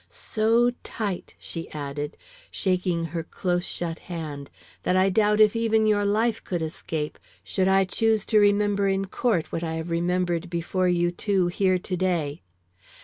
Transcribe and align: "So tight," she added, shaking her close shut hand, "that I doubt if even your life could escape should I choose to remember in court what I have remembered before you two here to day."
"So 0.09 0.71
tight," 0.83 1.35
she 1.37 1.69
added, 1.73 2.17
shaking 2.49 3.05
her 3.05 3.21
close 3.21 3.63
shut 3.65 3.99
hand, 3.99 4.49
"that 4.81 4.95
I 4.97 5.11
doubt 5.11 5.39
if 5.39 5.55
even 5.55 5.85
your 5.85 6.03
life 6.05 6.43
could 6.43 6.63
escape 6.63 7.19
should 7.43 7.67
I 7.67 7.85
choose 7.85 8.25
to 8.25 8.39
remember 8.39 8.87
in 8.87 9.05
court 9.05 9.51
what 9.51 9.61
I 9.61 9.75
have 9.75 9.91
remembered 9.91 10.49
before 10.49 10.89
you 10.89 11.11
two 11.11 11.49
here 11.49 11.77
to 11.77 11.95
day." 11.95 12.41